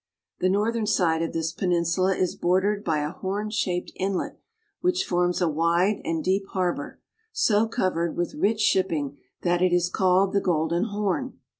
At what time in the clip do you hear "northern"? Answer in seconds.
0.49-0.87